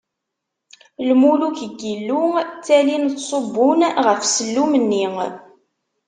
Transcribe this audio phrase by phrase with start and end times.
[1.07, 5.05] Lmuluk n Yillu ttalin ttṣubbun ɣef sellum-nni.